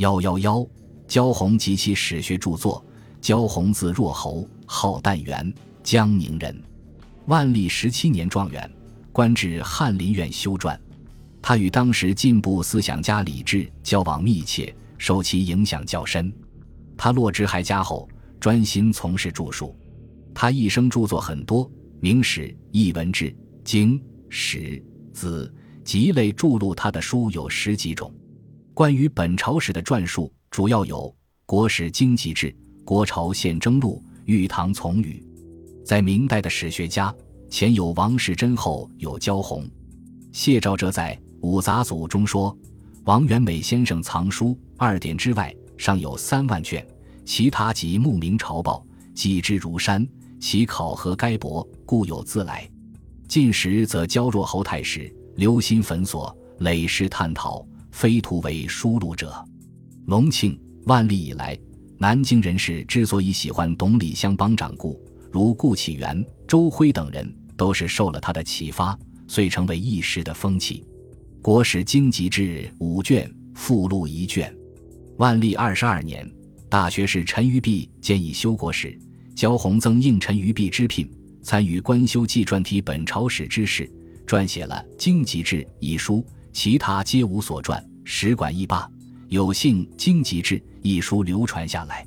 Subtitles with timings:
[0.00, 0.66] 幺幺幺，
[1.06, 2.82] 焦弘及其史学著作。
[3.20, 6.58] 焦弘字若侯，号淡元，江宁人。
[7.26, 8.70] 万历十七年状元，
[9.12, 10.74] 官至翰林院修撰。
[11.42, 16.32] 他与当时进步思想家李治交往密切，受其影响较深。
[16.96, 18.08] 他落职还家后，
[18.40, 19.76] 专心从事著述。
[20.32, 21.66] 他一生著作很多，
[22.00, 23.26] 《明史》《艺文志》
[23.62, 23.98] 《经》
[24.30, 24.58] 《史》
[25.12, 25.52] 《子》
[25.84, 28.10] 集类著录，他的书有十几种。
[28.80, 30.96] 关于本朝史的传述，主要有
[31.44, 32.46] 《国史经籍志》
[32.82, 35.22] 《国朝宪征录》《玉堂从语》。
[35.84, 37.14] 在明代的史学家，
[37.50, 39.68] 前有王世贞，后有焦弘。
[40.32, 42.56] 谢兆哲在《五杂组中说，
[43.04, 46.82] 王元美先生藏书二典之外，尚有三万卷，
[47.26, 48.82] 其他即慕名朝报，
[49.14, 50.08] 记之如山。
[50.40, 52.66] 其考核该博，故有自来。
[53.28, 57.62] 近时则焦若侯太史，留心焚所，累世探讨，
[58.00, 59.46] 非图为书录者。
[60.06, 61.54] 隆庆、万历以来，
[61.98, 64.98] 南京人士之所以喜欢董李相帮掌故，
[65.30, 70.82] 如顾启元、周辉等人，都是受了他的启发，遂成为一时的风气。
[71.42, 74.50] 《国史经籍志》五卷，附录一卷。
[75.18, 76.26] 万历二十二年，
[76.70, 78.98] 大学士陈于弼建议修国史。
[79.36, 81.06] 焦弘曾应陈于弼之聘，
[81.42, 83.86] 参与官修纪传体本朝史之事，
[84.26, 87.89] 撰写了《经籍志》一书，其他皆无所传。
[88.12, 88.90] 史馆一罢，
[89.28, 92.04] 有幸《经籍志》一书流传下来。《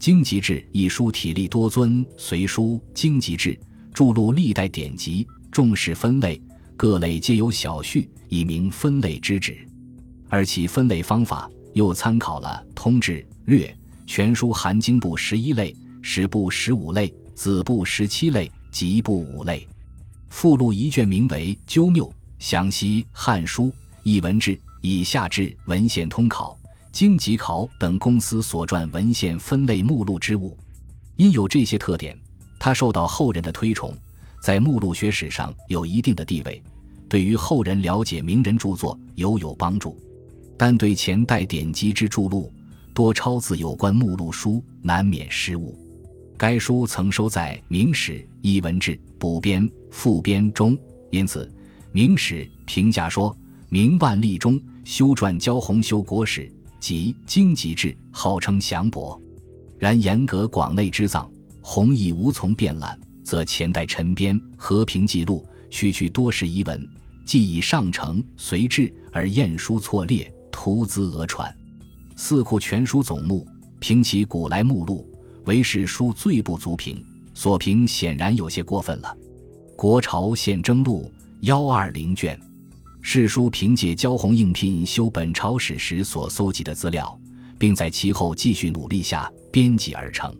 [0.00, 3.50] 经籍志》一书体例多尊，随书《经籍志》
[3.92, 6.40] 著录历代典籍，重视分类，
[6.78, 9.58] 各类皆有小序，以明分类之旨。
[10.30, 13.12] 而其分类方法又参考了《通志》
[13.44, 13.66] 《略》
[14.06, 15.76] 全书含经部十一类。
[16.00, 19.68] 史部十五类，子部十七类，集部五类。
[20.30, 23.64] 附录一卷，名为《鸠谬》，详析《汉书》
[24.04, 24.52] 《艺文志》
[24.86, 26.58] 以下至文献通考、
[26.92, 30.54] 经籍考等公司所撰文献分类目录之物。
[31.16, 32.14] 因有这些特点，
[32.58, 33.96] 他受到后人的推崇，
[34.42, 36.62] 在目录学史上有一定的地位，
[37.08, 39.98] 对于后人了解名人著作尤有帮助。
[40.54, 42.52] 但对前代典籍之著录，
[42.92, 45.74] 多抄自有关目录书，难免失误。
[46.36, 50.76] 该书曾收在《明史·艺文志》补编、副编中，
[51.10, 51.46] 因此
[51.90, 53.34] 《明史》评价说
[53.74, 56.48] ：“明万历中修撰焦弘修国史
[56.78, 59.20] 及经籍志，号称详博。
[59.80, 61.28] 然严格广内之藏，
[61.60, 66.88] 弘亦无从遍览，则前代陈编《和平记录》，区区多是遗文，
[67.26, 71.50] 既以上承随志而验书错列，徒资讹传。
[72.14, 73.44] 《四库全书总目》
[73.80, 75.04] 评其古来目录。”
[75.46, 79.16] 为史书最不足评，所评显然有些过分了。
[79.76, 82.40] 《国朝宪征录》幺二零卷，
[83.06, 87.20] 史书凭借焦弘应聘修本朝史时所搜集的资料，
[87.58, 90.34] 并在其后继续努力下编辑而成。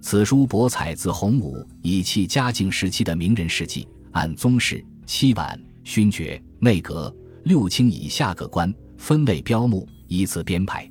[0.00, 7.14] 此书博采自洪武、以弃嘉靖时期的名人事迹，按宗室、七晚、勋爵、内阁、
[7.44, 10.90] 六卿以下各官分类标目，依次编排。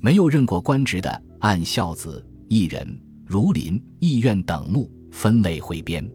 [0.00, 2.26] 没有任过官职的，按孝子。
[2.48, 6.08] 义人、儒林、义院等目分类汇编，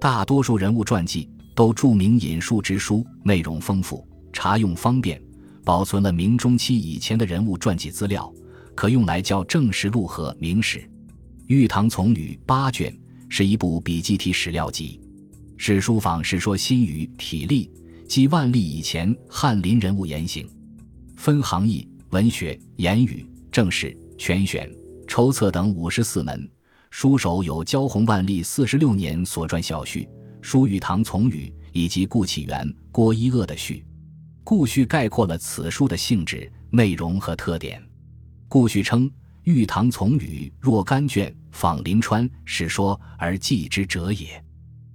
[0.00, 5.22] 大多数人物传记都著名引述之书，内容丰富，查用方便，
[5.64, 8.32] 保存了明中期以前的人物传记资料，
[8.74, 10.78] 可用来校正史录和明史。
[11.46, 12.96] 《玉堂从语》八卷
[13.28, 15.00] 是一部笔记体史料集，
[15.56, 17.70] 史书坊《世说新语》体例，
[18.08, 20.48] 即万历以前翰林人物言行，
[21.16, 24.68] 分行义、文学、言语、正史、全选。
[25.06, 26.50] 筹策等五十四门，
[26.90, 30.08] 书首有焦弘万历四十六年所撰小序，
[30.44, 33.82] 书玉堂从语以及顾启元、郭一鄂的序。
[34.44, 37.82] 顾序概括了此书的性质、内容和特点。
[38.46, 39.10] 顾序称
[39.44, 44.44] ：“玉堂从语若干卷，访临川史说而记之者也。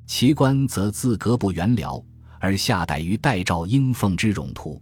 [0.05, 1.99] 其官则自阁部元辽，
[2.39, 4.79] 而下逮于代诏应奉之冗图；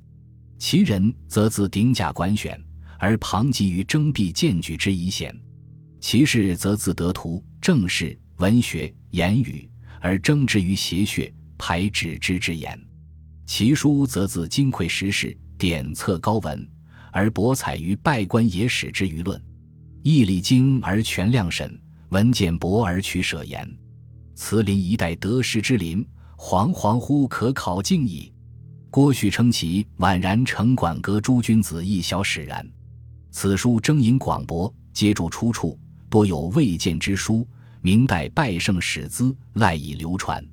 [0.59, 2.61] 其人则自顶甲管选。”
[2.99, 5.33] 而旁及于征辟荐举之遗贤，
[6.01, 12.77] 其事则自得图政事文学言语，而争之于邪学排指之之言；
[13.45, 16.67] 其书则自金匮时事典策高文，
[17.11, 19.41] 而博采于拜官野史之舆论，
[20.03, 21.79] 义理精而全量审，
[22.09, 23.67] 文简博而取舍言。
[24.35, 26.05] 慈林一代得失之林，
[26.37, 28.31] 惶惶乎可考尽矣。
[28.91, 32.65] 郭旭称其宛然城管阁诸君子一小使然。
[33.31, 35.77] 此书征引广博，皆著出处
[36.09, 37.47] 多有未见之书，
[37.81, 40.43] 明代拜圣史资赖以流传。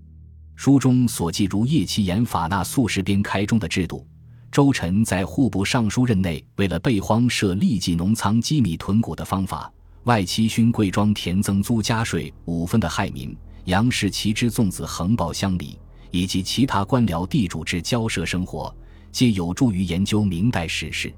[0.56, 4.06] 书中所记如叶奇言法那素食编开中的制度，
[4.52, 9.72] 周臣在户部尚书任内，为了备荒设立即农仓积米囤谷的方法，
[10.04, 15.78] 外戚勋贵庄田增租加税五分的害民，杨氏其之粽子横暴乡里，
[16.12, 18.72] 以及其他官僚地主之交涉生活，
[19.10, 21.12] 皆有助于研究明代史事。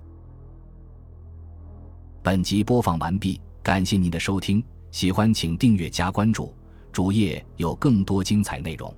[2.22, 6.54] 本集播放完毕，感谢您的收听，喜欢请订阅加关注，
[6.92, 8.92] 主页有更多精彩内容。